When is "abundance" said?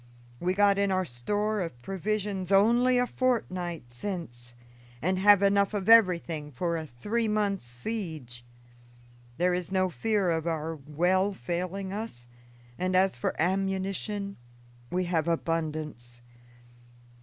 15.27-16.23